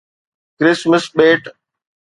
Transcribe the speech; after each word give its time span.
Christmas 0.57 1.03
ٻيٽ 1.15 1.43